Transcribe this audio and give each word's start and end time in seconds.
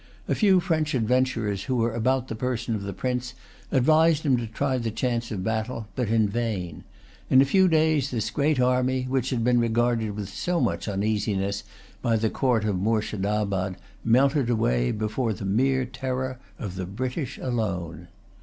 A 0.27 0.33
few 0.33 0.59
French 0.59 0.95
adventurers 0.95 1.65
who 1.65 1.75
were 1.75 1.93
about 1.93 2.27
the 2.27 2.33
person 2.33 2.73
of 2.73 2.81
the 2.81 2.91
prince 2.91 3.35
advised 3.71 4.23
him 4.25 4.35
to 4.37 4.47
try 4.47 4.79
the 4.79 4.89
chance 4.89 5.29
of 5.29 5.43
battle; 5.43 5.89
but 5.95 6.07
in 6.07 6.27
vain. 6.27 6.83
In 7.29 7.39
a 7.39 7.45
few 7.45 7.67
days 7.67 8.09
this 8.09 8.31
great 8.31 8.59
army, 8.59 9.03
which 9.03 9.29
had 9.29 9.43
been 9.43 9.59
regarded 9.59 10.15
with 10.15 10.29
so 10.29 10.59
much 10.59 10.87
uneasiness 10.87 11.63
by 12.01 12.15
the 12.15 12.31
court 12.31 12.65
of 12.65 12.79
Moorshedabad, 12.79 13.75
melted 14.03 14.49
away 14.49 14.91
before 14.91 15.33
the 15.33 15.45
mere 15.45 15.85
terror 15.85 16.39
of 16.57 16.73
the 16.77 16.87
British 16.87 17.37
name. 17.37 18.07